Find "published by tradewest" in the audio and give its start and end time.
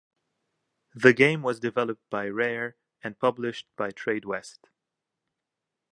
3.19-4.61